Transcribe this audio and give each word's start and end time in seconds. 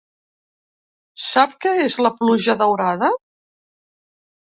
Sap 1.27 1.55
què 1.67 1.75
és 1.83 1.99
la 2.07 2.15
pluja 2.17 2.59
daurada? 2.65 3.15